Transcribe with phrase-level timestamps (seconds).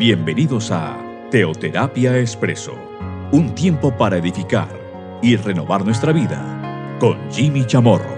[0.00, 2.72] Bienvenidos a Teoterapia Expreso,
[3.32, 8.16] un tiempo para edificar y renovar nuestra vida con Jimmy Chamorro.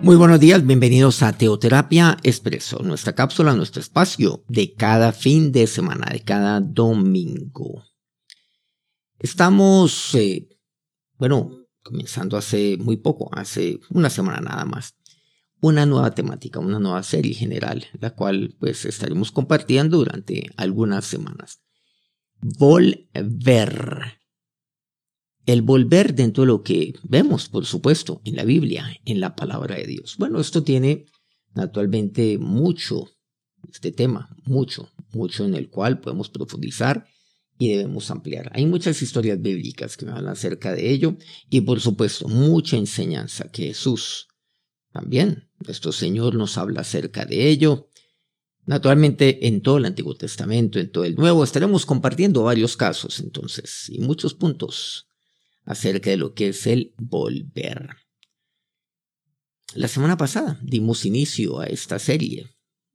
[0.00, 5.66] Muy buenos días, bienvenidos a Teoterapia Expreso, nuestra cápsula, nuestro espacio de cada fin de
[5.66, 7.84] semana, de cada domingo.
[9.18, 10.48] Estamos, eh,
[11.18, 14.96] bueno, comenzando hace muy poco, hace una semana nada más,
[15.60, 21.60] una nueva temática, una nueva serie general, la cual pues estaremos compartiendo durante algunas semanas.
[22.40, 24.18] Volver.
[25.46, 29.76] El volver dentro de lo que vemos, por supuesto, en la Biblia, en la palabra
[29.76, 30.16] de Dios.
[30.18, 31.06] Bueno, esto tiene
[31.54, 33.08] actualmente mucho,
[33.70, 37.06] este tema, mucho, mucho en el cual podemos profundizar
[37.58, 38.50] y debemos ampliar.
[38.54, 41.16] Hay muchas historias bíblicas que me hablan acerca de ello
[41.50, 44.28] y por supuesto mucha enseñanza que Jesús
[44.92, 47.88] también nuestro Señor nos habla acerca de ello.
[48.66, 53.88] Naturalmente, en todo el Antiguo Testamento, en todo el Nuevo, estaremos compartiendo varios casos, entonces,
[53.88, 55.08] y muchos puntos
[55.64, 57.90] acerca de lo que es el volver.
[59.74, 62.50] La semana pasada dimos inicio a esta serie.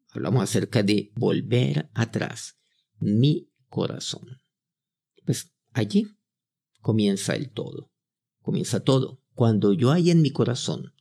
[0.09, 2.57] Hablamos acerca de volver atrás,
[2.99, 4.39] mi corazón.
[5.25, 6.07] Pues allí
[6.81, 7.91] comienza el todo.
[8.41, 9.21] Comienza todo.
[9.33, 10.94] Cuando yo hay en mi corazón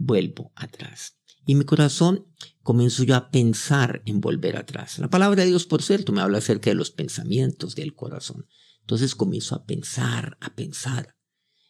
[0.00, 1.16] vuelvo atrás.
[1.46, 2.26] Y mi corazón
[2.62, 4.98] comenzó yo a pensar en volver atrás.
[4.98, 8.46] La palabra de Dios, por cierto, me habla acerca de los pensamientos del corazón.
[8.80, 11.16] Entonces comienzo a pensar, a pensar.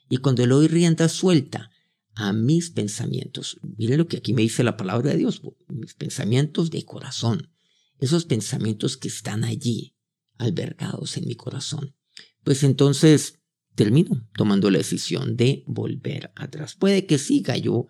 [0.08, 1.70] Y cuando le doy rienda suelta
[2.14, 6.70] a mis pensamientos, mire lo que aquí me dice la palabra de Dios, mis pensamientos
[6.70, 7.52] de corazón,
[7.98, 9.94] esos pensamientos que están allí,
[10.36, 11.94] albergados en mi corazón.
[12.42, 13.40] Pues entonces
[13.74, 16.74] termino tomando la decisión de volver atrás.
[16.74, 17.86] Puede que siga yo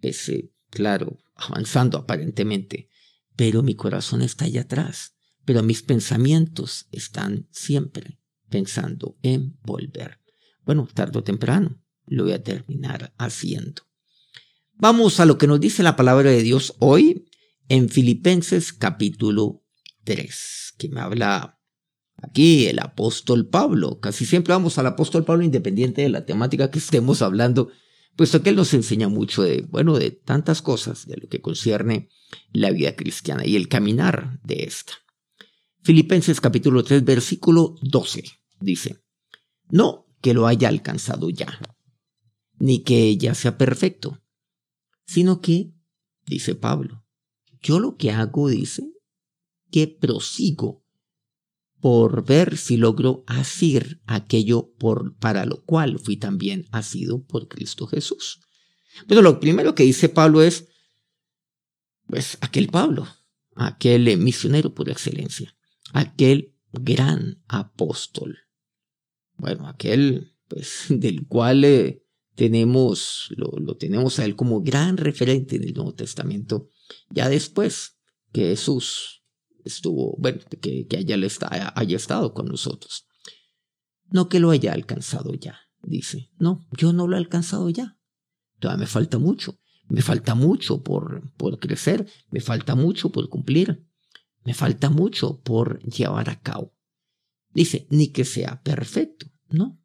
[0.00, 2.88] ese, claro, avanzando aparentemente,
[3.36, 10.20] pero mi corazón está allá atrás, pero mis pensamientos están siempre pensando en volver.
[10.64, 13.82] Bueno, tarde o temprano lo voy a terminar haciendo.
[14.74, 17.28] Vamos a lo que nos dice la palabra de Dios hoy
[17.68, 19.64] en Filipenses capítulo
[20.04, 21.58] 3, que me habla
[22.16, 24.00] aquí el apóstol Pablo.
[24.00, 27.70] Casi siempre vamos al apóstol Pablo independiente de la temática que estemos hablando
[28.16, 32.08] puesto que Él nos enseña mucho de, bueno, de tantas cosas de lo que concierne
[32.52, 34.94] la vida cristiana y el caminar de esta.
[35.82, 38.24] Filipenses capítulo 3, versículo 12
[38.60, 39.04] dice,
[39.68, 41.60] no que lo haya alcanzado ya,
[42.58, 44.20] ni que ya sea perfecto,
[45.06, 45.72] sino que,
[46.24, 47.04] dice Pablo,
[47.62, 48.90] yo lo que hago, dice,
[49.70, 50.85] que prosigo
[51.80, 57.86] por ver si logro hacer aquello por, para lo cual fui también asido por Cristo
[57.86, 58.40] Jesús.
[59.06, 60.68] Pero lo primero que dice Pablo es,
[62.06, 63.06] pues aquel Pablo,
[63.54, 65.54] aquel misionero por excelencia,
[65.92, 68.38] aquel gran apóstol.
[69.36, 72.02] Bueno, aquel pues del cual eh,
[72.34, 76.70] tenemos, lo, lo tenemos a él como gran referente en el Nuevo Testamento,
[77.10, 77.98] ya después
[78.32, 79.24] que Jesús
[79.66, 81.16] estuvo, bueno, que, que haya,
[81.96, 83.06] estado con nosotros.
[84.08, 86.30] No que lo haya alcanzado ya, dice.
[86.38, 87.98] No, yo no lo he alcanzado ya.
[88.60, 89.58] Todavía me falta mucho.
[89.88, 93.86] Me falta mucho por, por crecer, me falta mucho por cumplir,
[94.44, 96.74] me falta mucho por llevar a cabo.
[97.54, 99.80] Dice, ni que sea perfecto, ¿no?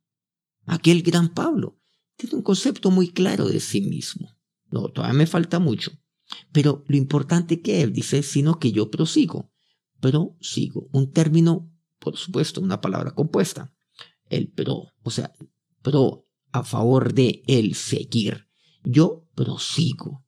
[0.65, 1.79] Aquel gran Pablo
[2.15, 4.35] tiene un concepto muy claro de sí mismo.
[4.71, 5.91] No, todavía me falta mucho.
[6.51, 9.50] Pero lo importante que él dice, sino que yo prosigo
[10.01, 10.89] prosigo.
[10.91, 13.73] Un término, por supuesto, una palabra compuesta.
[14.29, 15.31] El pro, o sea,
[15.81, 18.47] pro a favor de el seguir.
[18.83, 20.25] Yo prosigo.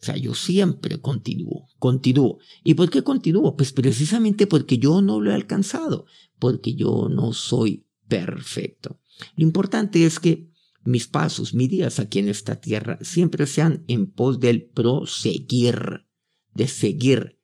[0.00, 2.38] O sea, yo siempre continúo, continúo.
[2.62, 3.56] ¿Y por qué continúo?
[3.56, 6.04] Pues precisamente porque yo no lo he alcanzado,
[6.38, 9.00] porque yo no soy perfecto.
[9.36, 10.50] Lo importante es que
[10.84, 16.06] mis pasos, mis días aquí en esta tierra, siempre sean en pos del proseguir,
[16.52, 17.40] de seguir,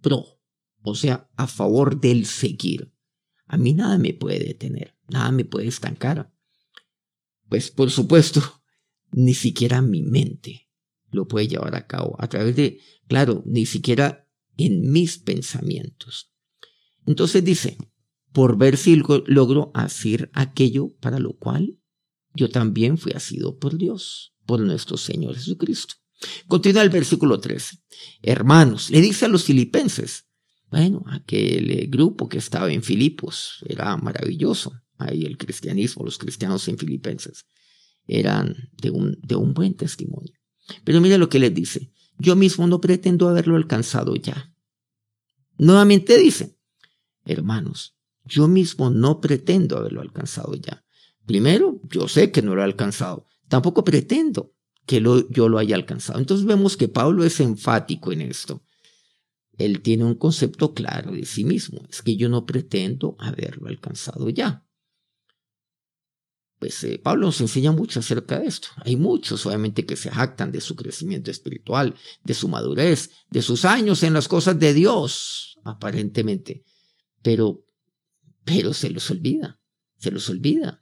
[0.00, 0.33] pro,
[0.84, 2.92] o sea, a favor del seguir.
[3.46, 6.30] A mí nada me puede detener, nada me puede estancar.
[7.48, 8.42] Pues por supuesto,
[9.10, 10.68] ni siquiera mi mente
[11.10, 14.28] lo puede llevar a cabo a través de, claro, ni siquiera
[14.58, 16.32] en mis pensamientos.
[17.06, 17.78] Entonces dice,
[18.32, 21.78] por ver si logro hacer aquello para lo cual
[22.34, 25.94] yo también fui asido por Dios, por nuestro Señor Jesucristo.
[26.46, 27.78] Continúa el versículo 13.
[28.22, 30.26] Hermanos, le dice a los filipenses,
[30.70, 34.72] bueno, aquel eh, grupo que estaba en Filipos era maravilloso.
[34.98, 37.44] Ahí el cristianismo, los cristianos en Filipenses,
[38.06, 40.32] eran de un, de un buen testimonio.
[40.84, 41.92] Pero mire lo que les dice.
[42.18, 44.52] Yo mismo no pretendo haberlo alcanzado ya.
[45.58, 46.56] Nuevamente dice,
[47.24, 50.84] hermanos, yo mismo no pretendo haberlo alcanzado ya.
[51.26, 53.26] Primero, yo sé que no lo he alcanzado.
[53.48, 54.54] Tampoco pretendo
[54.86, 56.18] que yo lo haya alcanzado.
[56.18, 58.63] Entonces vemos que Pablo es enfático en esto.
[59.58, 61.86] Él tiene un concepto claro de sí mismo.
[61.88, 64.64] Es que yo no pretendo haberlo alcanzado ya.
[66.58, 68.68] Pues eh, Pablo nos enseña mucho acerca de esto.
[68.84, 73.64] Hay muchos, obviamente, que se jactan de su crecimiento espiritual, de su madurez, de sus
[73.64, 76.64] años en las cosas de Dios, aparentemente.
[77.22, 77.66] Pero,
[78.44, 79.60] pero se los olvida,
[79.98, 80.80] se los olvida.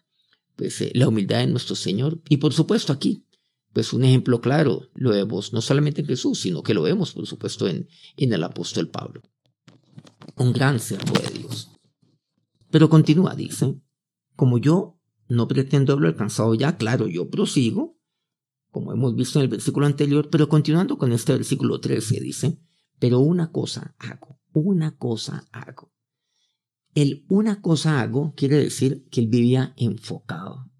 [0.56, 2.20] Pues eh, la humildad de nuestro Señor.
[2.28, 3.26] Y por supuesto aquí,
[3.72, 7.26] pues un ejemplo claro lo vemos no solamente en Jesús, sino que lo vemos, por
[7.26, 9.22] supuesto, en, en el apóstol Pablo.
[10.36, 11.70] Un gran servo de Dios.
[12.70, 13.80] Pero continúa, dice,
[14.36, 14.98] como yo
[15.28, 17.98] no pretendo haberlo alcanzado ya, claro, yo prosigo,
[18.70, 22.58] como hemos visto en el versículo anterior, pero continuando con este versículo 13, dice,
[22.98, 25.92] pero una cosa hago, una cosa hago.
[26.94, 30.70] El una cosa hago quiere decir que él vivía enfocado.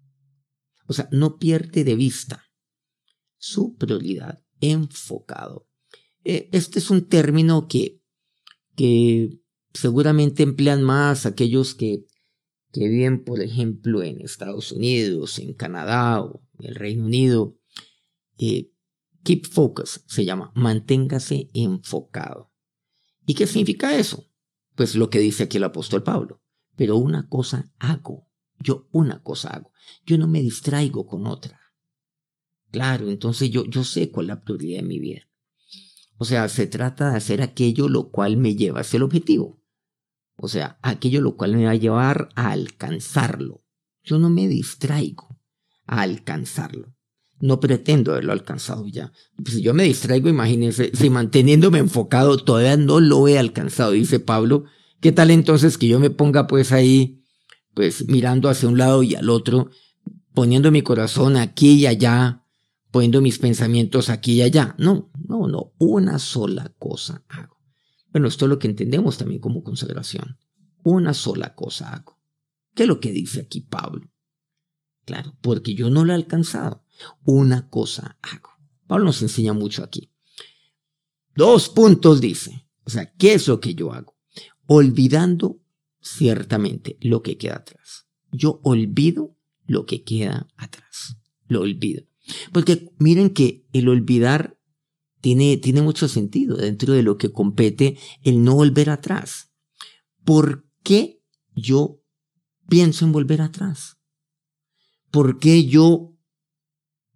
[0.85, 2.42] O sea, no pierde de vista
[3.43, 5.67] su prioridad, enfocado.
[6.23, 8.01] Eh, este es un término que,
[8.77, 9.37] que
[9.73, 12.05] seguramente emplean más aquellos que,
[12.71, 17.59] que viven, por ejemplo, en Estados Unidos, en Canadá o en el Reino Unido.
[18.37, 18.71] Eh,
[19.23, 22.53] keep focus se llama, manténgase enfocado.
[23.25, 24.25] ¿Y qué significa eso?
[24.75, 26.41] Pues lo que dice aquí el apóstol Pablo.
[26.77, 28.25] Pero una cosa hago,
[28.57, 29.73] yo una cosa hago,
[30.05, 31.59] yo no me distraigo con otra.
[32.73, 35.29] Claro, entonces yo, yo sé cuál es la prioridad de mi vida.
[36.17, 39.61] O sea, se trata de hacer aquello lo cual me lleva hacia el objetivo.
[40.37, 43.63] O sea, aquello lo cual me va a llevar a alcanzarlo.
[44.03, 45.39] Yo no me distraigo
[45.85, 46.95] a alcanzarlo.
[47.39, 49.11] No pretendo haberlo alcanzado ya.
[49.45, 54.63] Si yo me distraigo, imagínense, si manteniéndome enfocado todavía no lo he alcanzado, dice Pablo,
[54.99, 57.21] ¿qué tal entonces que yo me ponga pues ahí,
[57.75, 59.69] pues mirando hacia un lado y al otro,
[60.33, 62.42] poniendo mi corazón aquí y allá,
[62.93, 64.75] poniendo mis pensamientos aquí y allá.
[64.77, 67.57] No, no, no, una sola cosa hago.
[68.11, 70.37] Bueno, esto es lo que entendemos también como consagración.
[70.83, 72.21] Una sola cosa hago.
[72.75, 74.11] ¿Qué es lo que dice aquí Pablo?
[75.05, 76.85] Claro, porque yo no lo he alcanzado.
[77.23, 78.51] Una cosa hago.
[78.85, 80.11] Pablo nos enseña mucho aquí.
[81.35, 82.69] Dos puntos dice.
[82.83, 84.15] O sea, ¿qué es lo que yo hago?
[84.67, 85.59] Olvidando
[85.99, 88.05] ciertamente lo que queda atrás.
[88.31, 89.35] Yo olvido
[89.65, 91.17] lo que queda atrás.
[91.47, 92.12] Lo olvido.
[92.51, 94.57] Porque miren que el olvidar
[95.21, 99.51] tiene, tiene mucho sentido dentro de lo que compete el no volver atrás.
[100.23, 101.21] ¿Por qué
[101.55, 102.01] yo
[102.67, 103.97] pienso en volver atrás?
[105.11, 106.17] ¿Por qué yo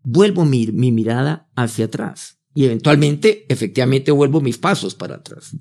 [0.04, 2.40] vuelvo mi, mi mirada hacia atrás?
[2.54, 5.56] Y eventualmente, efectivamente, vuelvo mis pasos para atrás.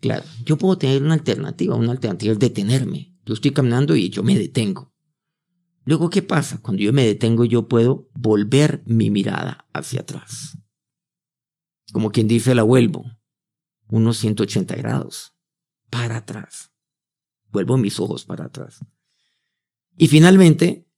[0.00, 1.74] Claro, yo puedo tener una alternativa.
[1.74, 3.14] Una alternativa es detenerme.
[3.26, 4.89] Yo estoy caminando y yo me detengo.
[5.90, 6.60] Luego, ¿qué pasa?
[6.62, 10.56] Cuando yo me detengo, yo puedo volver mi mirada hacia atrás.
[11.92, 13.06] Como quien dice, la vuelvo
[13.88, 15.34] unos 180 grados
[15.90, 16.72] para atrás.
[17.50, 18.78] Vuelvo mis ojos para atrás.
[19.96, 20.88] Y finalmente,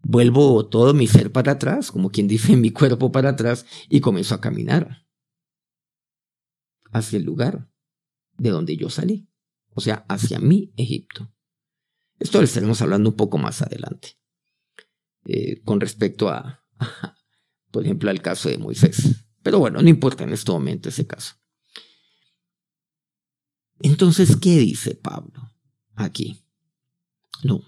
[0.00, 4.34] vuelvo todo mi ser para atrás, como quien dice mi cuerpo para atrás, y comienzo
[4.34, 5.06] a caminar
[6.92, 7.70] hacia el lugar
[8.38, 9.28] de donde yo salí,
[9.74, 11.30] o sea, hacia mi Egipto.
[12.18, 14.18] Esto lo estaremos hablando un poco más adelante.
[15.24, 16.64] Eh, con respecto a,
[17.70, 19.26] por ejemplo, al caso de Moisés.
[19.42, 21.34] Pero bueno, no importa en este momento ese caso.
[23.80, 25.52] Entonces, ¿qué dice Pablo
[25.94, 26.44] aquí?
[27.44, 27.62] No,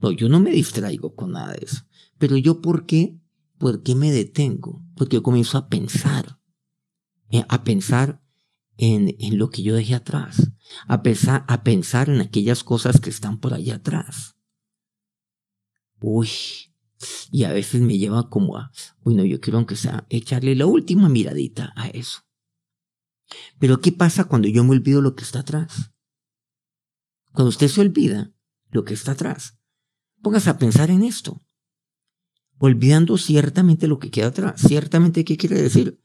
[0.00, 1.82] no, yo no me distraigo con nada de eso.
[2.18, 3.18] Pero yo, ¿por qué?
[3.58, 4.82] ¿Por qué me detengo?
[4.96, 6.40] Porque yo comienzo a pensar,
[7.30, 8.22] eh, a pensar
[8.80, 10.52] en, en lo que yo dejé atrás,
[10.88, 14.36] a, a pensar en aquellas cosas que están por allá atrás.
[16.00, 16.30] Uy,
[17.30, 18.72] y a veces me lleva como a,
[19.04, 22.20] uy, no, yo quiero aunque sea echarle la última miradita a eso.
[23.58, 25.92] Pero ¿qué pasa cuando yo me olvido lo que está atrás?
[27.32, 28.32] Cuando usted se olvida
[28.70, 29.58] lo que está atrás,
[30.22, 31.42] póngase a pensar en esto.
[32.58, 34.60] Olvidando ciertamente lo que queda atrás.
[34.66, 36.02] Ciertamente, ¿qué quiere decir?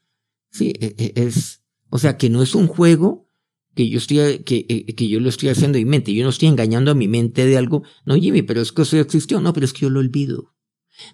[0.51, 1.64] Sí, e, e, es,
[1.95, 3.29] o sea, que no es un juego
[3.73, 6.13] que yo, estoy, que, eh, que yo lo estoy haciendo en mi mente.
[6.13, 7.83] Yo no estoy engañando a mi mente de algo.
[8.03, 9.39] No, Jimmy, pero es que eso existió.
[9.39, 10.53] No, pero es que yo lo olvido.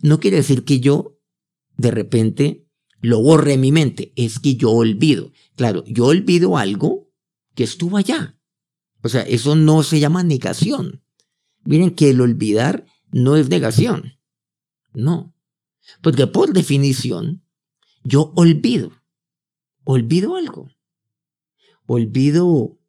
[0.02, 1.20] No quiere decir que yo,
[1.78, 2.68] de repente,
[3.00, 4.12] lo borre en mi mente.
[4.16, 5.32] Es que yo olvido.
[5.56, 7.12] Claro, yo olvido algo
[7.54, 8.40] que estuvo allá.
[9.04, 11.04] O sea, eso no se llama negación.
[11.64, 14.14] Miren que el olvidar no es negación.
[14.96, 15.36] No.
[16.02, 17.44] Porque por definición,
[18.04, 19.01] yo olvido
[19.84, 20.70] olvido algo.
[21.86, 22.80] olvido,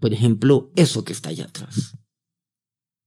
[0.00, 1.98] por ejemplo, eso que está allá atrás.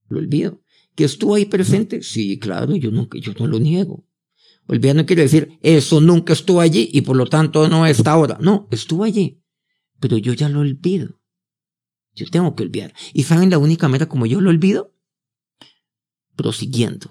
[0.08, 0.62] Lo olvido.
[0.94, 2.02] ¿Que estuvo ahí presente?
[2.02, 4.06] Sí, claro, yo, nunca, yo no lo niego.
[4.66, 8.38] Olvidar no quiere decir, eso nunca estuvo allí y por lo tanto no está ahora.
[8.40, 9.42] No, estuvo allí.
[10.00, 11.20] Pero yo ya lo olvido.
[12.14, 12.94] Yo tengo que olvidar.
[13.12, 14.94] ¿Y saben la única manera como yo lo olvido?
[16.36, 17.10] Prosiguiendo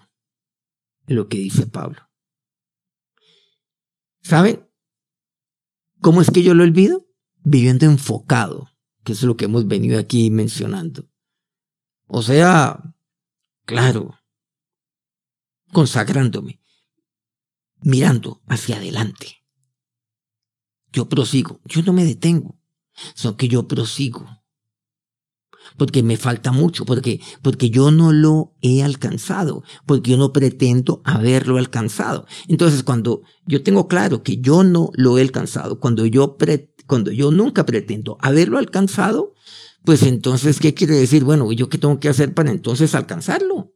[1.07, 2.09] lo que dice Pablo.
[4.21, 4.70] ¿Saben?
[6.01, 7.05] ¿Cómo es que yo lo olvido?
[7.43, 8.69] Viviendo enfocado,
[9.03, 11.07] que es lo que hemos venido aquí mencionando.
[12.07, 12.95] O sea,
[13.65, 14.19] claro,
[15.71, 16.59] consagrándome,
[17.81, 19.45] mirando hacia adelante.
[20.91, 22.59] Yo prosigo, yo no me detengo,
[23.13, 24.40] sino que yo prosigo.
[25.77, 31.01] Porque me falta mucho, porque, porque yo no lo he alcanzado, porque yo no pretendo
[31.05, 32.25] haberlo alcanzado.
[32.47, 36.37] Entonces, cuando yo tengo claro que yo no lo he alcanzado, cuando yo,
[36.87, 39.33] cuando yo nunca pretendo haberlo alcanzado,
[39.83, 41.23] pues entonces, ¿qué quiere decir?
[41.23, 43.73] Bueno, ¿yo qué tengo que hacer para entonces alcanzarlo?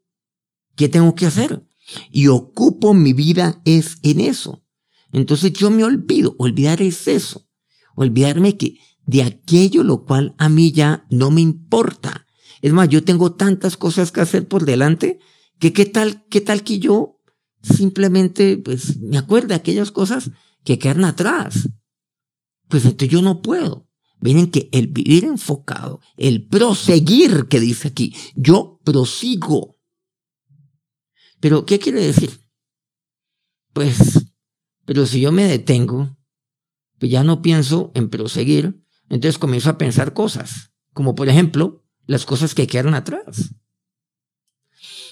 [0.75, 1.65] ¿Qué tengo que hacer?
[2.11, 4.63] Y ocupo mi vida es en eso.
[5.11, 7.47] Entonces yo me olvido, olvidar es eso.
[7.95, 12.25] Olvidarme que de aquello lo cual a mí ya no me importa.
[12.62, 15.19] Es más, yo tengo tantas cosas que hacer por delante
[15.59, 17.21] que qué tal, qué tal que yo
[17.62, 20.31] simplemente pues me acuerdo de aquellas cosas
[20.63, 21.69] que quedan atrás.
[22.67, 23.88] Pues entonces yo no puedo.
[24.21, 29.77] Miren que el vivir enfocado, el proseguir que dice aquí, yo prosigo.
[31.39, 32.31] Pero, ¿qué quiere decir?
[33.74, 34.25] Pues,
[34.85, 36.17] pero si yo me detengo,
[36.97, 42.25] pues ya no pienso en proseguir, entonces comienzo a pensar cosas, como por ejemplo, las
[42.25, 43.55] cosas que quedaron atrás.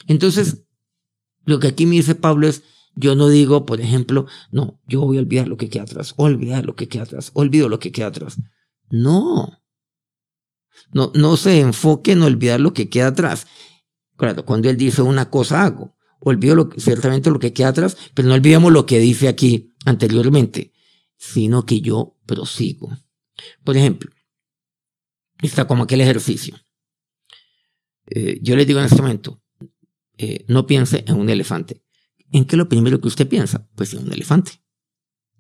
[0.08, 0.66] Entonces,
[1.46, 2.64] lo que aquí me dice Pablo es,
[2.96, 6.66] yo no digo, por ejemplo, no, yo voy a olvidar lo que queda atrás, olvidar
[6.66, 8.38] lo que queda atrás, olvido lo que queda atrás.
[8.90, 9.60] No.
[10.92, 13.48] No, no se enfoque en olvidar lo que queda atrás.
[14.16, 18.36] Claro, cuando él dice una cosa hago, olvido ciertamente lo que queda atrás, pero no
[18.36, 20.74] olvidemos lo que dice aquí anteriormente,
[21.18, 22.92] sino que yo prosigo.
[23.64, 24.12] Por ejemplo,
[25.42, 26.56] está como aquel ejercicio.
[28.08, 29.42] Eh, yo le digo en este momento,
[30.18, 31.84] eh, no piense en un elefante.
[32.32, 33.70] ¿En qué es lo primero que usted piensa?
[33.76, 34.52] Pues en un elefante.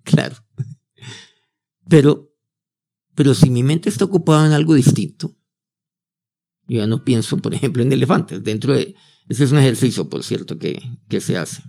[0.06, 0.36] Claro.
[1.88, 2.34] Pero
[3.16, 5.36] pero si mi mente está ocupada en algo distinto,
[6.68, 8.44] yo ya no pienso, por ejemplo, en elefantes.
[8.44, 8.96] Dentro de.
[9.30, 11.62] Ese es un ejercicio, por cierto, que, que se hace.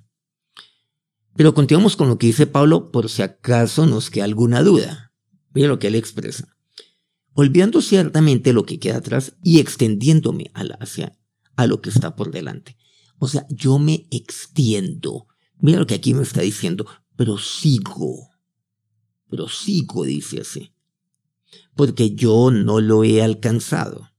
[1.37, 5.04] Pero continuamos con lo que dice Pablo, por si acaso nos queda alguna duda.
[5.55, 6.57] Mira lo que él expresa.
[7.33, 11.19] Olvidando ciertamente lo que queda atrás y extendiéndome hacia
[11.57, 12.77] a lo que está por delante.
[13.19, 15.27] O sea, yo me extiendo.
[15.59, 16.87] Mira lo que aquí me está diciendo.
[17.17, 18.29] Prosigo.
[19.29, 20.75] Prosigo, dice así
[21.75, 24.11] porque yo no lo he alcanzado.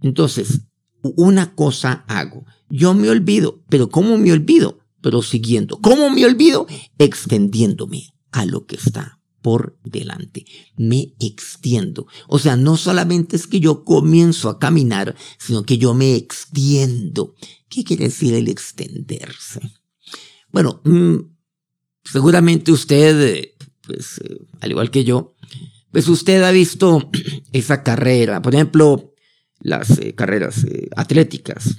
[0.00, 0.62] Entonces,
[1.02, 2.44] una cosa hago.
[2.68, 4.80] Yo me olvido, pero ¿cómo me olvido?
[5.00, 5.78] Prosiguiendo.
[5.80, 6.66] ¿Cómo me olvido?
[6.98, 10.46] Extendiéndome a lo que está por delante.
[10.76, 12.06] Me extiendo.
[12.28, 17.34] O sea, no solamente es que yo comienzo a caminar, sino que yo me extiendo.
[17.68, 19.60] ¿Qué quiere decir el extenderse?
[20.52, 21.16] Bueno, mm,
[22.04, 25.34] seguramente usted, eh, pues, eh, al igual que yo,
[25.90, 27.10] pues usted ha visto
[27.52, 29.14] esa carrera, por ejemplo,
[29.60, 31.76] las eh, carreras atléticas,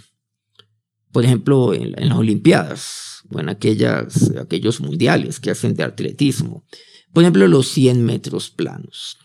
[1.12, 6.66] por ejemplo, en, las Olimpiadas o en aquellas, aquellos mundiales que hacen de atletismo.
[7.14, 9.18] Por ejemplo, los 100 metros planos.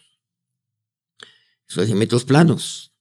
[1.68, 2.94] Esos 100 metros planos,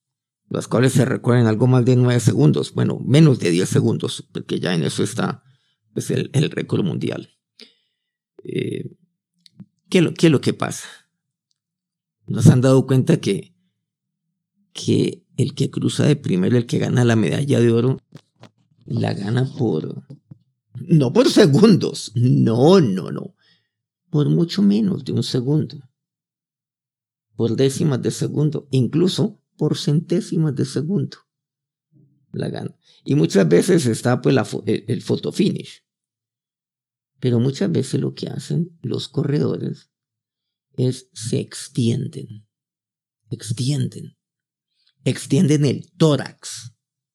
[0.50, 4.60] los cuales se recorren algo más de 9 segundos, bueno, menos de 10 segundos, porque
[4.60, 5.44] ya en eso está
[5.94, 7.38] pues, el, récord mundial.
[8.44, 8.96] Eh,
[9.90, 10.88] ¿qué, ¿Qué es lo que pasa?
[12.28, 13.56] nos han dado cuenta que,
[14.74, 18.02] que el que cruza de primero, el que gana la medalla de oro,
[18.86, 20.04] la gana por...
[20.80, 23.34] No por segundos, no, no, no.
[24.18, 25.78] Por mucho menos de un segundo.
[27.36, 31.18] Por décimas de segundo, incluso por centésimas de segundo.
[32.32, 32.76] La gana.
[33.04, 35.84] Y muchas veces está pues el, el fotofinish.
[37.20, 39.92] Pero muchas veces lo que hacen los corredores
[40.78, 42.48] es se extienden,
[43.30, 44.18] extienden,
[45.04, 46.74] extienden el tórax.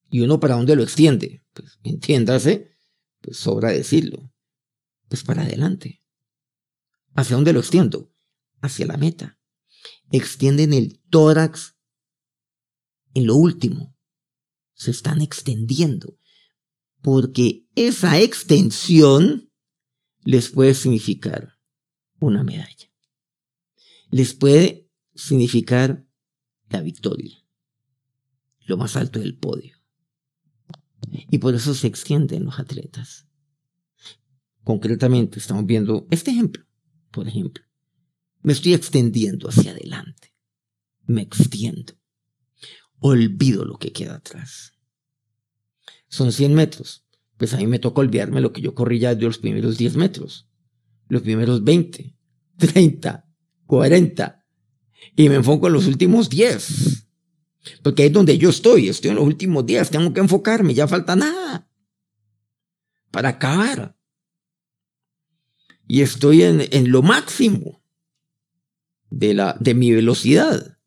[0.09, 1.43] ¿Y uno para dónde lo extiende?
[1.53, 2.77] Pues entiéndase,
[3.21, 4.33] pues sobra decirlo,
[5.09, 6.02] pues para adelante.
[7.15, 8.13] ¿Hacia dónde lo extiendo?
[8.61, 9.39] Hacia la meta.
[10.11, 11.77] Extienden el tórax
[13.15, 13.97] en lo último.
[14.75, 16.19] Se están extendiendo.
[17.01, 19.51] Porque esa extensión
[20.25, 21.59] les puede significar
[22.21, 22.93] una medalla
[24.13, 26.07] les puede significar
[26.69, 27.35] la victoria,
[28.67, 29.75] lo más alto del podio.
[31.31, 33.27] Y por eso se extienden los atletas.
[34.63, 36.65] Concretamente, estamos viendo este ejemplo,
[37.13, 37.65] por ejemplo.
[38.43, 40.35] Me estoy extendiendo hacia adelante.
[41.07, 41.95] Me extiendo.
[42.99, 44.73] Olvido lo que queda atrás.
[46.09, 47.07] Son 100 metros.
[47.37, 49.97] Pues a mí me toca olvidarme lo que yo corrí ya de los primeros 10
[49.97, 50.49] metros.
[51.09, 52.17] Los primeros 20,
[52.59, 53.29] 30,
[53.67, 54.45] 40.
[55.17, 57.07] Y me enfoco en los últimos 10.
[57.83, 58.89] Porque ahí es donde yo estoy.
[58.89, 59.91] Estoy en los últimos 10.
[59.91, 60.75] Tengo que enfocarme.
[60.75, 61.69] Ya falta nada.
[63.11, 63.97] Para acabar.
[65.87, 67.83] Y estoy en, en lo máximo
[69.11, 70.79] de, la, de mi velocidad.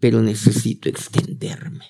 [0.00, 1.84] Pero necesito extenderme.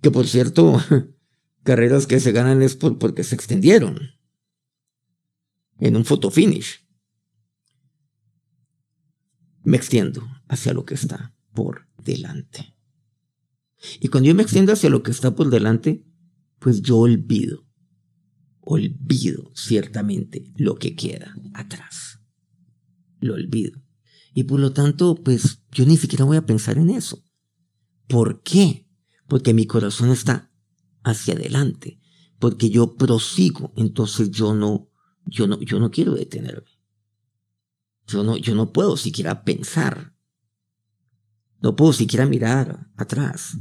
[0.00, 0.80] Que por cierto,
[1.62, 3.98] carreras que se ganan es por, porque se extendieron.
[5.78, 6.86] En un photo finish.
[9.62, 12.74] Me extiendo hacia lo que está por delante.
[14.00, 16.04] Y cuando yo me extiendo hacia lo que está por delante,
[16.58, 17.67] pues yo olvido,
[18.68, 22.20] olvido ciertamente lo que queda atrás.
[23.18, 23.80] Lo olvido.
[24.34, 27.24] Y por lo tanto, pues yo ni siquiera voy a pensar en eso.
[28.06, 28.86] ¿Por qué?
[29.26, 30.52] Porque mi corazón está
[31.02, 31.98] hacia adelante,
[32.38, 34.90] porque yo prosigo, entonces yo no,
[35.24, 36.70] yo no, yo no quiero detenerme.
[38.06, 40.14] Yo no, yo no puedo siquiera pensar.
[41.60, 43.56] No puedo siquiera mirar atrás.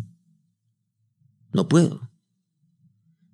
[1.54, 2.12] No puedo.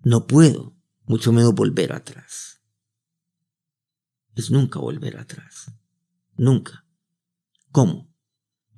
[0.03, 0.73] No puedo,
[1.05, 2.62] mucho menos volver atrás.
[4.36, 5.72] Es nunca volver atrás.
[6.36, 6.86] Nunca.
[7.72, 8.12] ¿Cómo?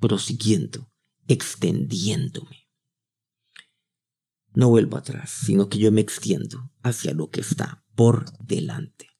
[0.00, 0.90] Prosiguiendo,
[1.28, 2.68] extendiéndome.
[4.52, 9.10] No vuelvo atrás, sino que yo me extiendo hacia lo que está por delante.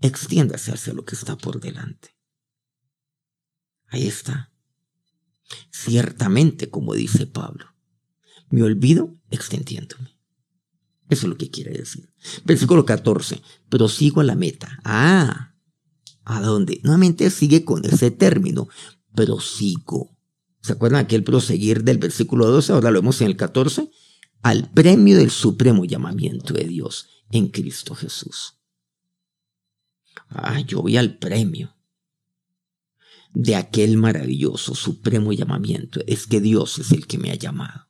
[0.00, 2.16] Extiéndase hacia lo que está por delante.
[3.86, 4.52] Ahí está.
[5.70, 7.74] Ciertamente, como dice Pablo,
[8.50, 10.17] me olvido extendiéndome.
[11.08, 12.10] Eso es lo que quiere decir.
[12.44, 13.40] Versículo 14.
[13.68, 14.78] Prosigo a la meta.
[14.84, 15.54] Ah,
[16.24, 16.80] ¿a dónde?
[16.84, 18.68] Nuevamente sigue con ese término.
[19.14, 20.16] Prosigo.
[20.60, 22.72] ¿Se acuerdan aquel proseguir del versículo 12?
[22.72, 23.90] Ahora lo vemos en el 14.
[24.42, 28.54] Al premio del supremo llamamiento de Dios en Cristo Jesús.
[30.28, 31.74] Ah, yo voy al premio
[33.32, 36.00] de aquel maravilloso, supremo llamamiento.
[36.06, 37.88] Es que Dios es el que me ha llamado.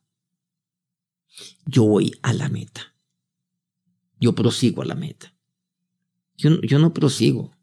[1.65, 2.88] Yo voy a la meta.
[4.19, 5.33] Yo prosigo a la meta.
[6.35, 7.55] Yo, yo no prosigo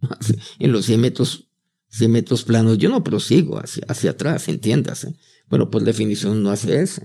[0.58, 1.48] en los 100 metros,
[1.88, 2.78] 100 metros planos.
[2.78, 5.16] Yo no prosigo hacia, hacia atrás, entiéndase.
[5.48, 7.02] Bueno, por definición no hace eso.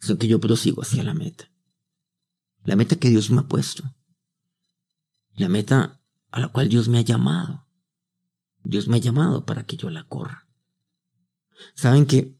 [0.00, 1.50] Es que yo prosigo hacia la meta.
[2.64, 3.82] La meta que Dios me ha puesto.
[5.34, 6.00] La meta
[6.30, 7.66] a la cual Dios me ha llamado.
[8.62, 10.46] Dios me ha llamado para que yo la corra.
[11.74, 12.37] Saben que,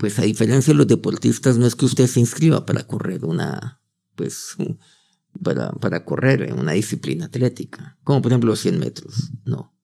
[0.00, 3.82] pues a diferencia de los deportistas, no es que usted se inscriba para correr una,
[4.14, 4.56] pues,
[5.44, 9.30] para, para correr en una disciplina atlética, como por ejemplo los 100 metros.
[9.44, 9.76] No.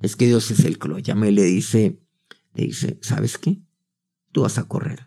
[0.00, 2.02] Es que Dios es el que lo llama y le dice,
[2.54, 3.62] le dice, ¿sabes qué?
[4.32, 5.06] Tú vas a correr.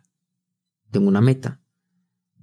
[0.90, 1.62] Tengo una meta.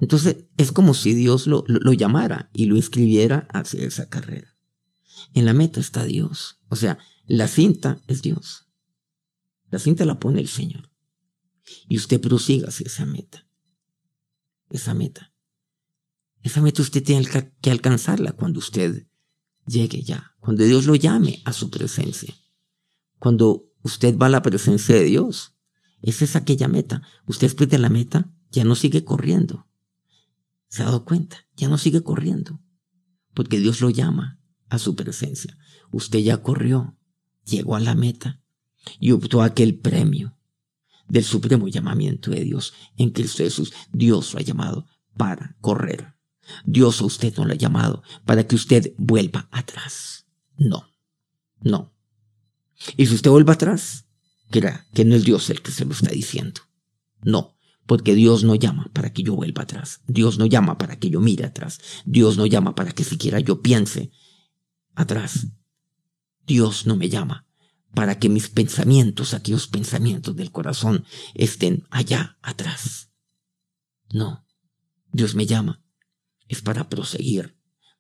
[0.01, 4.55] Entonces es como si Dios lo, lo llamara y lo inscribiera hacia esa carrera.
[5.33, 6.61] En la meta está Dios.
[6.69, 8.69] O sea, la cinta es Dios.
[9.71, 10.90] La cinta la pone el Señor.
[11.89, 13.47] Y usted prosiga hacia esa meta.
[14.71, 15.33] Esa meta.
[16.43, 17.27] Esa meta usted tiene
[17.61, 19.07] que alcanzarla cuando usted
[19.67, 20.35] llegue ya.
[20.41, 22.35] Cuando Dios lo llame a su presencia.
[23.19, 25.55] Cuando usted va a la presencia de Dios.
[26.03, 27.03] Esa es aquella meta.
[27.27, 29.69] Usted después de la meta ya no sigue corriendo.
[30.69, 31.47] ¿Se ha dado cuenta?
[31.57, 32.61] Ya no sigue corriendo.
[33.35, 35.57] Porque Dios lo llama a su presencia.
[35.91, 36.97] Usted ya corrió,
[37.45, 38.41] llegó a la meta
[38.99, 40.37] y obtuvo aquel premio
[41.11, 43.73] del supremo llamamiento de Dios en Cristo Jesús.
[43.93, 46.15] Dios lo ha llamado para correr.
[46.65, 50.27] Dios a usted no lo ha llamado para que usted vuelva atrás.
[50.57, 50.89] No,
[51.61, 51.93] no.
[52.97, 54.07] Y si usted vuelve atrás,
[54.51, 56.63] crea que no es Dios el que se lo está diciendo.
[57.23, 60.01] No, porque Dios no llama para que yo vuelva atrás.
[60.07, 61.81] Dios no llama para que yo mire atrás.
[62.07, 64.11] Dios no llama para que siquiera yo piense
[64.95, 65.49] atrás.
[66.47, 67.50] Dios no me llama
[67.95, 73.11] para que mis pensamientos, aquellos pensamientos del corazón, estén allá atrás.
[74.13, 74.47] No,
[75.13, 75.83] Dios me llama.
[76.49, 77.57] Es para proseguir,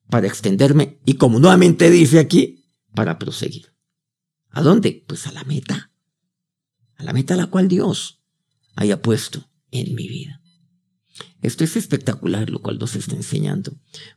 [0.08, 3.74] para extenderme y como nuevamente dice aquí, para proseguir.
[4.50, 5.04] ¿A dónde?
[5.06, 5.92] Pues a la meta.
[6.96, 8.22] A la meta a la cual Dios
[8.74, 10.42] haya puesto en mi vida.
[11.42, 13.72] Esto es espectacular, lo cual nos está enseñando,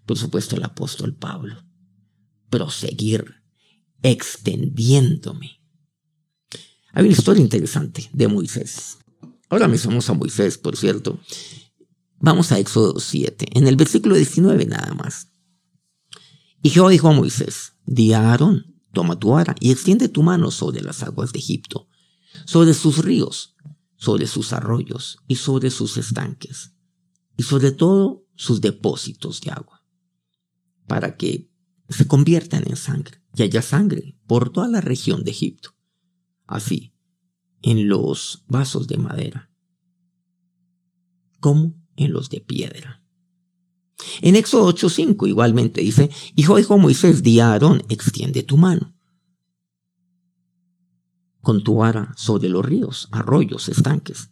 [0.06, 1.64] por supuesto, el apóstol Pablo
[2.54, 3.42] proseguir,
[4.04, 5.63] extendiéndome.
[6.96, 9.00] Hay una historia interesante de Moisés.
[9.50, 11.20] Ahora mencionamos a Moisés, por cierto.
[12.20, 15.28] Vamos a Éxodo 7, en el versículo 19 nada más.
[16.62, 20.52] Y Jehová dijo a Moisés, di a Aarón, toma tu ara y extiende tu mano
[20.52, 21.88] sobre las aguas de Egipto,
[22.46, 23.56] sobre sus ríos,
[23.98, 26.74] sobre sus arroyos y sobre sus estanques,
[27.36, 29.84] y sobre todo sus depósitos de agua,
[30.88, 31.50] para que
[31.90, 35.74] se conviertan en sangre y haya sangre por toda la región de Egipto.
[36.54, 36.94] Así,
[37.62, 39.50] en los vasos de madera,
[41.40, 43.04] como en los de piedra.
[44.22, 48.94] En Éxodo 8:5 igualmente dice, Hijo dijo Moisés, di a Aarón, extiende tu mano
[51.44, 54.30] con tu vara sobre los ríos, arroyos, estanques,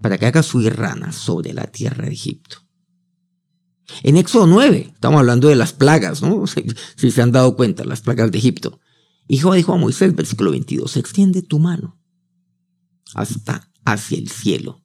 [0.00, 2.58] para que hagas subir ranas sobre la tierra de Egipto.
[4.02, 6.44] En Éxodo 9, estamos hablando de las plagas, ¿no?
[6.96, 8.78] Si, se han dado cuenta, las plagas de Egipto.
[9.32, 11.96] Hijo dijo a Moisés, versículo 22, extiende tu mano
[13.14, 14.82] hasta hacia el cielo,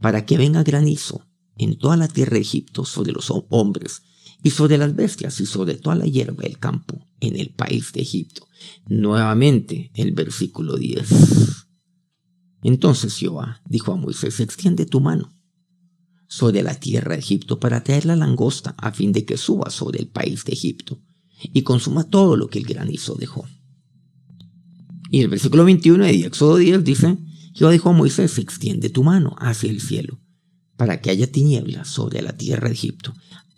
[0.00, 1.28] para que venga granizo
[1.58, 4.00] en toda la tierra de Egipto sobre los hombres
[4.42, 8.00] y sobre las bestias y sobre toda la hierba del campo en el país de
[8.00, 8.48] Egipto.
[8.86, 11.10] Nuevamente el versículo 10.
[12.62, 15.36] Entonces Jehová dijo a Moisés, extiende tu mano
[16.28, 20.00] sobre la tierra de Egipto para traer la langosta a fin de que suba sobre
[20.00, 20.98] el país de Egipto
[21.42, 23.46] y consuma todo lo que el granizo dejó.
[25.12, 27.18] Y el versículo 21 de Éxodo 10 dice,
[27.52, 30.18] Jehová dijo a Moisés, extiende tu mano hacia el cielo
[30.78, 33.12] para que haya tinieblas sobre la tierra de Egipto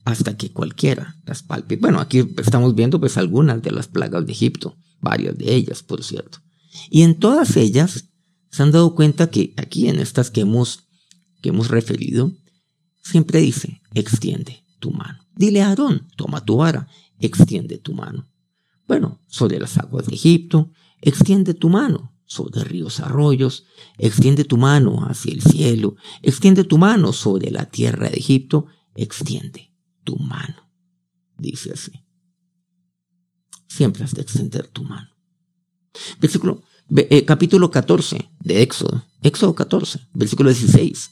[0.04, 1.76] hasta que cualquiera las palpe.
[1.76, 6.02] Bueno, aquí estamos viendo pues algunas de las plagas de Egipto, varias de ellas, por
[6.02, 6.38] cierto.
[6.90, 8.06] Y en todas ellas
[8.50, 10.88] se han dado cuenta que aquí en estas que hemos,
[11.40, 12.32] que hemos referido,
[13.00, 15.20] siempre dice, extiende tu mano.
[15.36, 16.88] Dile a Aarón, toma tu vara,
[17.20, 18.28] extiende tu mano.
[18.88, 20.72] Bueno, sobre las aguas de Egipto,
[21.04, 23.66] extiende tu mano sobre ríos, arroyos,
[23.98, 29.70] extiende tu mano hacia el cielo, extiende tu mano sobre la tierra de Egipto, extiende
[30.02, 30.70] tu mano.
[31.36, 31.92] Dice así.
[33.68, 35.10] Siempre has de extender tu mano.
[36.18, 36.62] Versículo,
[36.96, 39.04] eh, capítulo 14 de Éxodo.
[39.22, 41.10] Éxodo 14, versículo 16.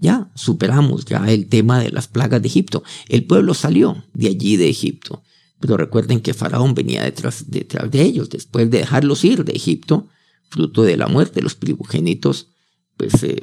[0.00, 2.82] Ya superamos ya el tema de las plagas de Egipto.
[3.08, 5.22] El pueblo salió de allí de Egipto.
[5.60, 8.28] Pero recuerden que Faraón venía detrás, detrás de ellos.
[8.30, 10.08] Después de dejarlos ir de Egipto,
[10.50, 12.48] fruto de la muerte de los primogénitos,
[12.96, 13.42] pues, eh,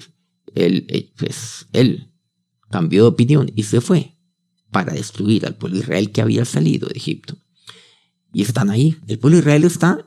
[0.55, 2.11] él, eh, pues él
[2.69, 4.15] cambió de opinión y se fue
[4.71, 7.37] para destruir al pueblo Israel que había salido de Egipto.
[8.31, 8.97] Y están ahí.
[9.07, 10.05] El pueblo Israel está,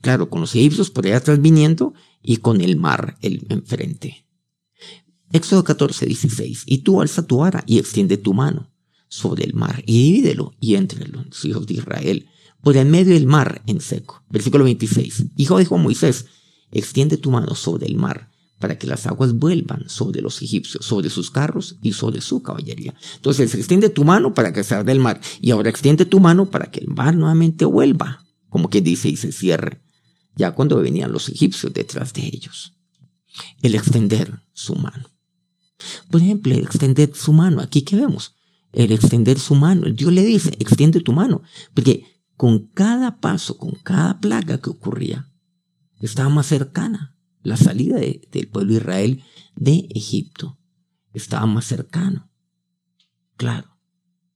[0.00, 4.26] claro, con los egipcios por allá atrás viniendo y con el mar el, enfrente.
[5.32, 6.64] Éxodo 14, 16.
[6.66, 8.73] Y tú alza tu vara y extiende tu mano
[9.14, 12.28] sobre el mar y divídelo y entre los hijos de Israel
[12.62, 14.24] por en medio del mar en seco.
[14.28, 15.26] Versículo 26.
[15.36, 16.26] Hijo dijo Moisés,
[16.72, 21.10] extiende tu mano sobre el mar para que las aguas vuelvan sobre los egipcios, sobre
[21.10, 22.94] sus carros y sobre su caballería.
[23.14, 26.70] Entonces, extiende tu mano para que salga del mar y ahora extiende tu mano para
[26.70, 29.82] que el mar nuevamente vuelva, como que dice y se cierre,
[30.34, 32.72] ya cuando venían los egipcios detrás de ellos.
[33.62, 35.10] El extender su mano.
[36.10, 37.60] Por ejemplo, el extender su mano.
[37.60, 38.33] Aquí que vemos,
[38.74, 39.86] el extender su mano.
[39.90, 42.04] Dios le dice, extiende tu mano, porque
[42.36, 45.30] con cada paso, con cada plaga que ocurría,
[46.00, 50.58] estaba más cercana la salida del pueblo de Israel de Egipto.
[51.12, 52.30] Estaba más cercano.
[53.36, 53.78] Claro,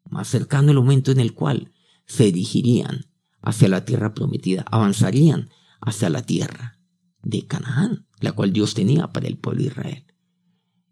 [0.09, 1.73] más cercano el momento en el cual
[2.07, 3.07] se dirigirían
[3.41, 6.79] hacia la tierra prometida, avanzarían hacia la tierra
[7.23, 10.07] de Canaán, la cual Dios tenía para el pueblo de Israel.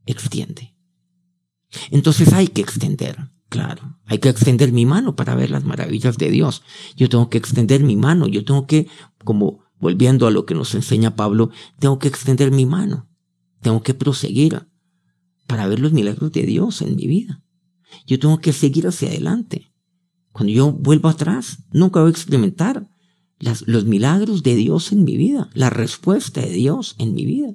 [0.07, 0.75] Extiende.
[1.91, 6.31] Entonces hay que extender Claro, hay que extender mi mano para ver las maravillas de
[6.31, 6.63] Dios.
[6.97, 8.89] Yo tengo que extender mi mano, yo tengo que,
[9.25, 13.09] como volviendo a lo que nos enseña Pablo, tengo que extender mi mano,
[13.61, 14.67] tengo que proseguir
[15.47, 17.43] para ver los milagros de Dios en mi vida.
[18.07, 19.73] Yo tengo que seguir hacia adelante.
[20.33, 22.89] Cuando yo vuelvo atrás, nunca voy a experimentar
[23.39, 27.55] los milagros de Dios en mi vida, la respuesta de Dios en mi vida.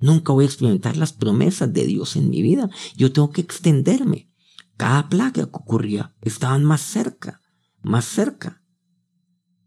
[0.00, 2.70] Nunca voy a experimentar las promesas de Dios en mi vida.
[2.96, 4.27] Yo tengo que extenderme
[4.78, 7.40] cada plaga que ocurría estaban más cerca,
[7.82, 8.62] más cerca.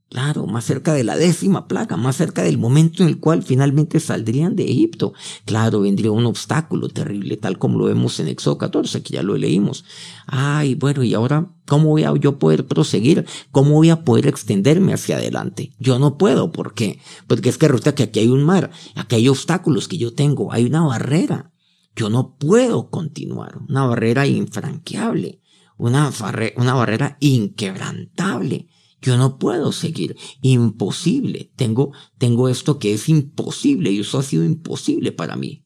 [0.10, 4.00] Claro, más cerca de la décima plaga, más cerca del momento en el cual finalmente
[4.00, 5.13] saldrían de Egipto.
[5.45, 9.38] Claro, vendría un obstáculo terrible, tal como lo vemos en Éxodo 14, que ya lo
[9.38, 9.86] leímos.
[10.28, 13.26] Ay, bueno, y ahora, ¿cómo voy a yo poder proseguir?
[13.52, 15.71] ¿Cómo voy a poder extenderme hacia adelante?
[15.80, 17.00] Yo no puedo, ¿por qué?
[17.28, 20.52] Porque es que resulta que aquí hay un mar, aquí hay obstáculos que yo tengo,
[20.52, 21.51] hay una barrera.
[21.95, 23.60] Yo no puedo continuar.
[23.67, 25.41] Una barrera infranqueable,
[25.77, 26.12] una,
[26.56, 28.67] una barrera inquebrantable.
[29.01, 30.15] Yo no puedo seguir.
[30.41, 31.51] Imposible.
[31.56, 35.65] Tengo, tengo esto que es imposible y eso ha sido imposible para mí.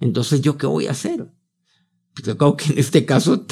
[0.00, 1.30] Entonces, ¿yo qué voy a hacer?
[2.14, 3.46] Pues creo que en este caso,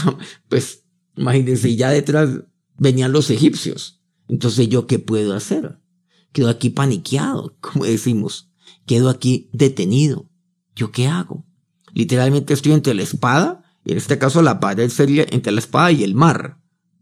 [0.48, 0.84] pues,
[1.16, 2.30] imagínense, ya detrás
[2.78, 4.02] venían los egipcios.
[4.28, 5.78] Entonces, ¿yo qué puedo hacer?
[6.32, 8.50] Quedo aquí paniqueado, como decimos.
[8.86, 10.30] Quedo aquí detenido.
[10.74, 11.47] ¿Yo qué hago?
[11.98, 15.92] Literalmente estoy entre la espada, y en este caso la pared sería entre la espada
[15.92, 16.58] y el mar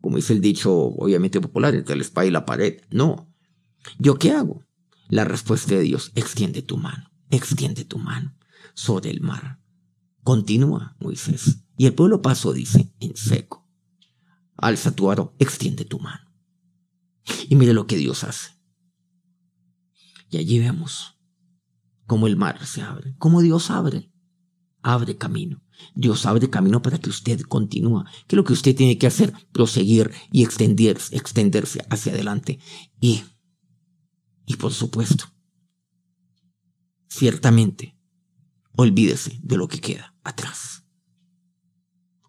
[0.07, 2.81] como dice el dicho obviamente popular, entre la espada y la pared.
[2.91, 3.29] No.
[3.99, 4.65] ¿Yo qué hago?
[5.09, 8.37] La respuesta de Dios, extiende tu mano, extiende tu mano
[8.73, 9.61] sobre el mar.
[10.23, 11.65] Continúa, Moisés.
[11.77, 13.69] Y el pueblo pasó, dice, en seco.
[14.57, 16.33] Alza tu aro, extiende tu mano.
[17.49, 18.53] Y mire lo que Dios hace.
[20.31, 21.19] Y allí vemos
[22.07, 24.13] cómo el mar se abre, cómo Dios abre,
[24.87, 25.63] abre camino.
[25.97, 28.05] Dios abre camino para que usted continúe.
[28.27, 29.33] ¿Qué es lo que usted tiene que hacer?
[29.53, 32.61] Proseguir y extenderse, extenderse hacia adelante.
[33.01, 33.25] Y,
[34.47, 35.25] y por supuesto,
[37.09, 37.99] ciertamente,
[38.77, 40.85] olvídese de lo que queda atrás.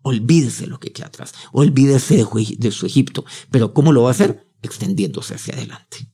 [0.01, 1.35] Olvídese de lo que queda atrás.
[1.51, 3.23] Olvídese de, de su Egipto.
[3.51, 4.51] Pero ¿cómo lo va a hacer?
[4.63, 6.11] Extendiéndose hacia adelante.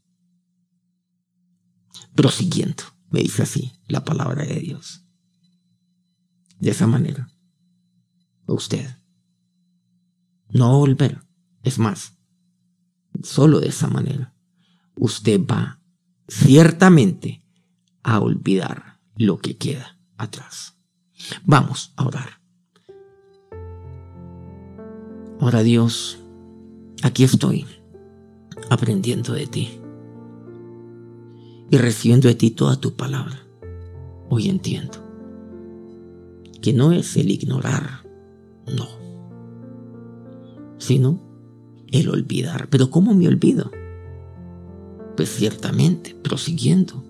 [2.13, 5.02] Prosiguiendo, me dice así la palabra de Dios
[6.63, 7.29] de esa manera.
[8.45, 8.87] Usted.
[10.49, 11.21] No volver.
[11.61, 12.17] Es más,
[13.21, 14.33] solo de esa manera.
[14.95, 15.81] Usted va
[16.29, 17.43] ciertamente
[18.01, 20.77] a olvidar lo que queda atrás.
[21.43, 22.41] Vamos a orar.
[25.41, 26.19] Ahora Dios,
[27.01, 27.65] aquí estoy,
[28.69, 29.81] aprendiendo de ti
[31.69, 33.45] y recibiendo de ti toda tu palabra.
[34.29, 35.02] Hoy entiendo
[36.63, 38.07] que no es el ignorar,
[38.73, 38.87] no,
[40.77, 41.19] sino
[41.91, 42.69] el olvidar.
[42.69, 43.69] Pero ¿cómo me olvido?
[45.17, 47.03] Pues ciertamente, prosiguiendo,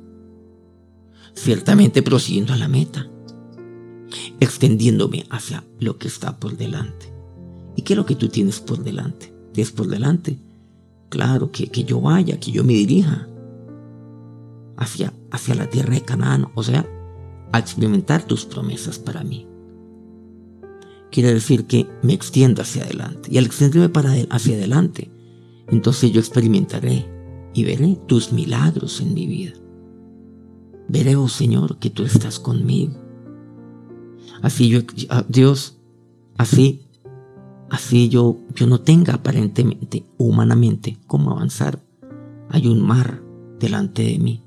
[1.35, 3.07] ciertamente prosiguiendo a la meta,
[4.39, 7.13] extendiéndome hacia lo que está por delante.
[7.75, 9.31] ¿Y qué es lo que tú tienes por delante?
[9.53, 10.39] ¿Tienes por delante?
[11.09, 13.27] Claro, que, que yo vaya, que yo me dirija
[14.77, 16.89] hacia, hacia la tierra de Canaán, o sea,
[17.53, 19.47] a experimentar tus promesas para mí.
[21.11, 23.29] Quiere decir que me extiendo hacia adelante.
[23.31, 25.11] Y al extenderme para hacia adelante,
[25.67, 27.05] entonces yo experimentaré
[27.53, 29.53] y veré tus milagros en mi vida.
[30.89, 32.95] Veré, oh Señor, que tú estás conmigo.
[34.41, 35.77] Así yo, ah, Dios,
[36.37, 36.81] así,
[37.69, 41.79] así yo, yo no tenga aparentemente, humanamente, cómo avanzar.
[42.49, 43.21] Hay un mar
[43.59, 44.43] delante de mí.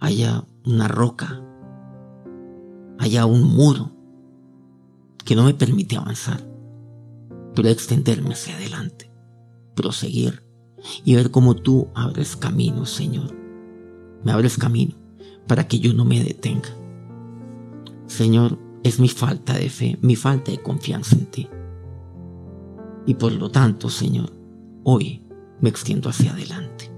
[0.00, 1.44] Haya una roca
[2.98, 3.92] haya un muro
[5.24, 6.42] que no me permite avanzar,
[7.54, 9.10] pero extenderme hacia adelante,
[9.74, 10.42] proseguir
[11.04, 13.34] y ver cómo tú abres camino, Señor.
[14.24, 14.94] Me abres camino
[15.46, 16.70] para que yo no me detenga.
[18.06, 21.48] Señor, es mi falta de fe, mi falta de confianza en ti.
[23.06, 24.32] Y por lo tanto, Señor,
[24.84, 25.22] hoy
[25.60, 26.90] me extiendo hacia adelante.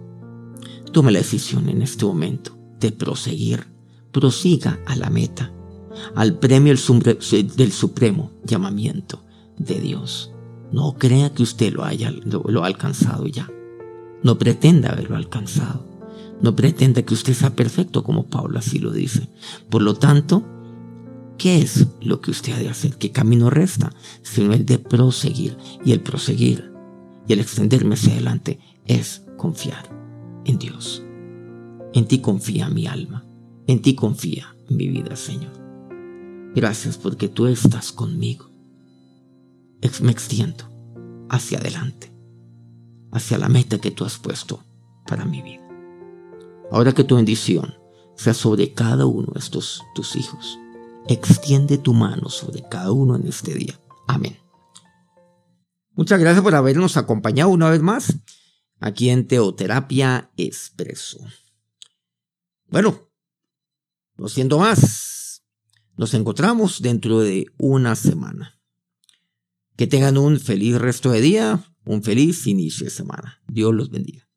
[0.92, 3.66] Tome la decisión en este momento de proseguir,
[4.12, 5.52] prosiga a la meta
[6.14, 9.22] al premio del supremo llamamiento
[9.58, 10.32] de Dios.
[10.72, 13.48] No crea que usted lo haya lo, ha alcanzado ya.
[14.22, 15.86] No pretenda haberlo alcanzado.
[16.40, 19.28] No pretenda que usted sea perfecto como Pablo así lo dice.
[19.68, 20.44] Por lo tanto,
[21.38, 22.96] ¿qué es lo que usted ha de hacer?
[22.96, 23.92] ¿Qué camino resta?
[24.22, 25.56] Sino el de proseguir.
[25.84, 26.72] Y el proseguir
[27.26, 29.90] y el extenderme hacia adelante es confiar
[30.44, 31.02] en Dios.
[31.92, 33.24] En ti confía mi alma.
[33.66, 35.59] En ti confía mi vida, Señor.
[36.54, 38.50] Gracias porque tú estás conmigo.
[40.00, 40.64] Me extiendo
[41.28, 42.12] hacia adelante,
[43.12, 44.64] hacia la meta que tú has puesto
[45.06, 45.66] para mi vida.
[46.70, 47.74] Ahora que tu bendición
[48.16, 50.58] sea sobre cada uno de estos tus hijos,
[51.08, 53.80] extiende tu mano sobre cada uno en este día.
[54.06, 54.38] Amén.
[55.92, 58.16] Muchas gracias por habernos acompañado una vez más
[58.80, 61.18] aquí en Teoterapia Expreso.
[62.68, 63.10] Bueno,
[64.16, 65.09] no siendo más,
[66.00, 68.58] nos encontramos dentro de una semana.
[69.76, 73.42] Que tengan un feliz resto de día, un feliz inicio de semana.
[73.48, 74.29] Dios los bendiga.